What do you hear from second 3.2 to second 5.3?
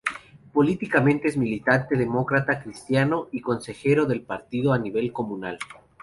y consejero del partido a nivel